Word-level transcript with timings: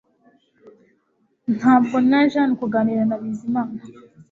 Ntabwo 1.57 1.95
naje 2.09 2.35
hano 2.41 2.53
kuganira 2.61 3.03
na 3.09 3.17
Bizimana 3.21 3.79